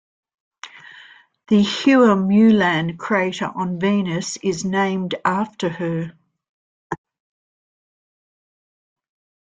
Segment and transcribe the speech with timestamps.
[1.49, 6.17] The Hua Mulan crater on Venus is named after her.